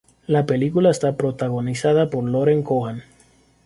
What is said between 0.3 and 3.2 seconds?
película está protagonizada por Lauren Cohan.